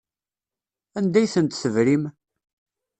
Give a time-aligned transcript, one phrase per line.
[0.97, 2.03] Anda ay tent-tebrim?